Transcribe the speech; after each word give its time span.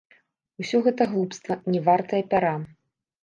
Усё 0.63 0.79
гэта 0.87 1.07
глупства, 1.11 1.57
не 1.73 1.81
вартае 1.89 2.23
пяра. 2.35 2.55